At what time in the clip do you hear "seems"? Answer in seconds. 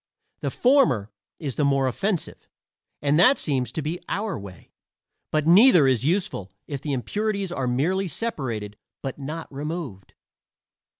3.37-3.71